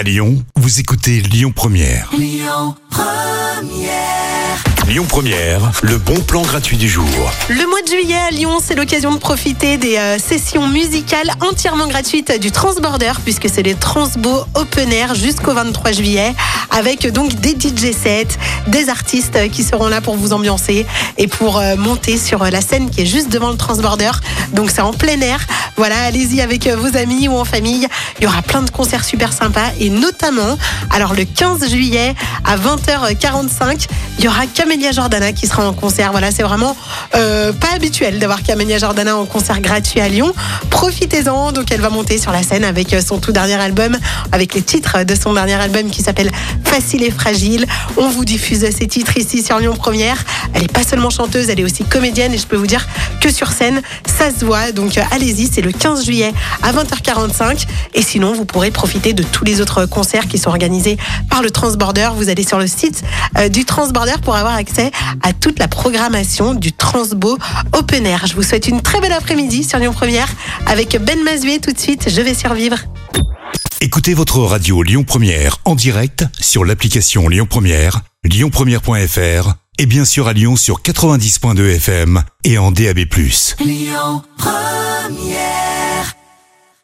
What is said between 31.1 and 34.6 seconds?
le 15 juillet à 20h45, il y aura